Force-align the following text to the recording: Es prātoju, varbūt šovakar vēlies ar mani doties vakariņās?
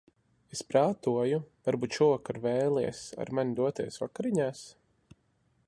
Es 0.55 0.61
prātoju, 0.69 1.39
varbūt 1.67 1.97
šovakar 1.99 2.39
vēlies 2.47 3.03
ar 3.25 3.33
mani 3.41 3.55
doties 3.61 4.01
vakariņās? 4.05 4.65